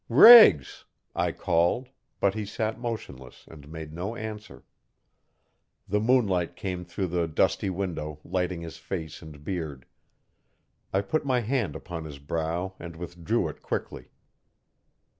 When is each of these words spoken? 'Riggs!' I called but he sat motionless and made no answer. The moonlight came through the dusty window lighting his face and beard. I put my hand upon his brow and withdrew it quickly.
'Riggs!' 0.09 0.83
I 1.15 1.31
called 1.31 1.89
but 2.19 2.33
he 2.33 2.43
sat 2.43 2.79
motionless 2.79 3.45
and 3.47 3.69
made 3.71 3.93
no 3.93 4.15
answer. 4.15 4.63
The 5.87 5.99
moonlight 5.99 6.55
came 6.55 6.83
through 6.83 7.05
the 7.09 7.27
dusty 7.27 7.69
window 7.69 8.19
lighting 8.23 8.61
his 8.61 8.77
face 8.77 9.21
and 9.21 9.43
beard. 9.43 9.85
I 10.91 11.01
put 11.01 11.23
my 11.23 11.41
hand 11.41 11.75
upon 11.75 12.05
his 12.05 12.17
brow 12.17 12.73
and 12.79 12.95
withdrew 12.95 13.47
it 13.49 13.61
quickly. 13.61 14.05